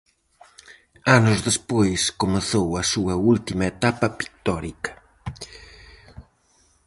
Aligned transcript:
Anos 1.17 1.39
despois 1.49 2.01
comezou 2.21 2.67
a 2.81 2.83
súa 2.91 3.15
última 3.33 3.63
etapa 3.73 4.07
pictórica. 4.19 4.91